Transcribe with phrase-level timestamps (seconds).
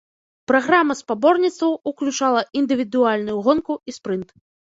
[0.51, 4.29] Праграма спаборніцтваў ўключала індывідуальную гонку і спрынт.